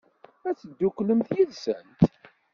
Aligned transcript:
Ad 0.47 0.55
tedduklemt 0.59 1.29
yid-sent? 1.35 1.99